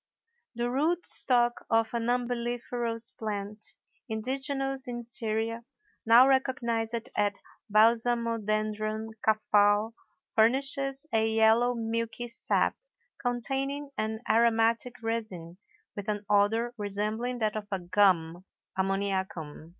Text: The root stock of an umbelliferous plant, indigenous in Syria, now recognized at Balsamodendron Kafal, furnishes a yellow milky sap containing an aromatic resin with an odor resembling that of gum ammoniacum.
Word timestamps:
The 0.55 0.67
root 0.71 1.05
stock 1.05 1.63
of 1.69 1.93
an 1.93 2.09
umbelliferous 2.09 3.11
plant, 3.11 3.63
indigenous 4.09 4.87
in 4.87 5.03
Syria, 5.03 5.63
now 6.07 6.27
recognized 6.27 6.99
at 7.15 7.37
Balsamodendron 7.71 9.09
Kafal, 9.23 9.93
furnishes 10.35 11.05
a 11.13 11.29
yellow 11.31 11.75
milky 11.75 12.27
sap 12.27 12.75
containing 13.23 13.91
an 13.95 14.21
aromatic 14.27 14.95
resin 15.03 15.59
with 15.95 16.09
an 16.09 16.25
odor 16.27 16.73
resembling 16.79 17.37
that 17.37 17.55
of 17.55 17.67
gum 17.91 18.43
ammoniacum. 18.75 19.69